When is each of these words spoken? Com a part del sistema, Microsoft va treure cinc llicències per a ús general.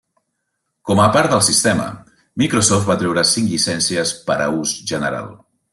Com 0.89 1.01
a 1.03 1.09
part 1.17 1.33
del 1.33 1.43
sistema, 1.49 1.85
Microsoft 2.43 2.91
va 2.93 2.99
treure 3.03 3.27
cinc 3.35 3.53
llicències 3.55 4.19
per 4.31 4.43
a 4.49 4.53
ús 4.63 4.79
general. 4.93 5.35